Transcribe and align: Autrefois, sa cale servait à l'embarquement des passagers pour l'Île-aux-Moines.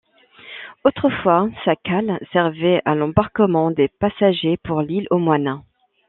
Autrefois, 0.83 1.47
sa 1.63 1.75
cale 1.75 2.19
servait 2.33 2.81
à 2.85 2.95
l'embarquement 2.95 3.69
des 3.69 3.87
passagers 3.87 4.57
pour 4.57 4.81
l'Île-aux-Moines. 4.81 5.61